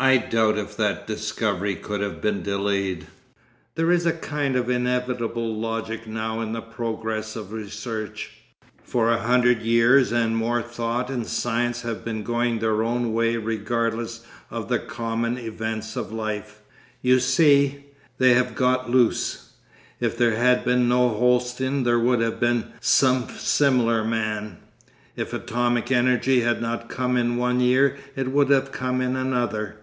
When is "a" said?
4.06-4.12, 9.10-9.18